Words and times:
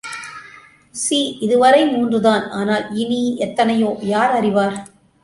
C 0.95 1.19
இதுவரை 1.39 1.81
மூன்றுதான், 1.85 2.49
ஆனால் 2.49 2.85
இனி 2.95 3.21
எத்தனையோ, 3.37 3.91
யார் 4.01 4.31
அறிவார்? 4.31 4.77